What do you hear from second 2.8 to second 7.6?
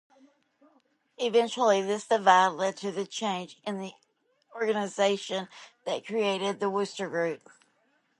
the change in organization that created The Wooster Group.